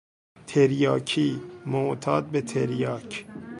تریاکی، 0.47 1.41
معتاد 1.65 2.25
به 2.25 2.41
تریاک 2.41 3.25